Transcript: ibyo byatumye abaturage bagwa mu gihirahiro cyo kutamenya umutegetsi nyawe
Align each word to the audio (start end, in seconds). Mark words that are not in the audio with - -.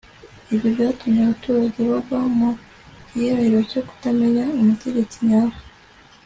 ibyo 0.53 0.67
byatumye 0.75 1.19
abaturage 1.21 1.79
bagwa 1.89 2.19
mu 2.37 2.49
gihirahiro 3.09 3.59
cyo 3.71 3.81
kutamenya 3.87 4.43
umutegetsi 4.59 5.17
nyawe 5.27 5.57